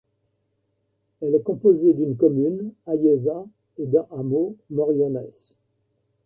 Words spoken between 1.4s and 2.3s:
composée d'une